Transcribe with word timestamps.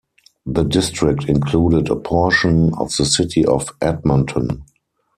The 0.47 0.63
district 0.63 1.25
included 1.29 1.91
a 1.91 1.95
portion 1.95 2.73
of 2.79 2.89
the 2.97 3.05
city 3.05 3.45
of 3.45 3.69
Edmonton. 3.83 4.65